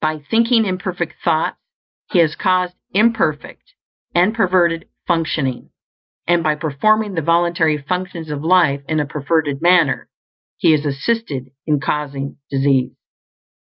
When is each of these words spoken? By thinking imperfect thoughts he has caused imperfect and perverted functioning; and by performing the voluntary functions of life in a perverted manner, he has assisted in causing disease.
By 0.00 0.18
thinking 0.18 0.64
imperfect 0.64 1.22
thoughts 1.22 1.56
he 2.10 2.18
has 2.18 2.34
caused 2.34 2.74
imperfect 2.90 3.74
and 4.16 4.34
perverted 4.34 4.88
functioning; 5.06 5.70
and 6.26 6.42
by 6.42 6.56
performing 6.56 7.14
the 7.14 7.22
voluntary 7.22 7.78
functions 7.78 8.30
of 8.32 8.42
life 8.42 8.82
in 8.88 8.98
a 8.98 9.06
perverted 9.06 9.62
manner, 9.62 10.08
he 10.56 10.72
has 10.72 10.84
assisted 10.84 11.50
in 11.68 11.78
causing 11.78 12.38
disease. 12.50 12.96